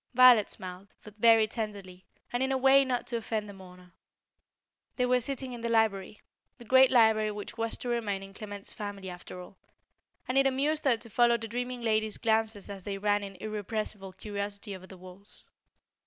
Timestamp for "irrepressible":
13.35-14.11